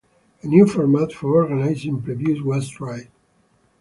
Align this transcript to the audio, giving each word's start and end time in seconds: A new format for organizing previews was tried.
A 0.41 0.47
new 0.47 0.65
format 0.65 1.11
for 1.13 1.27
organizing 1.43 2.01
previews 2.01 2.41
was 2.41 2.67
tried. 2.67 3.11